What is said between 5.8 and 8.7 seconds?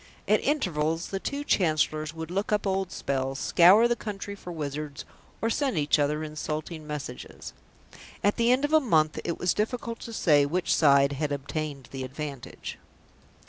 other insulting messages. At the end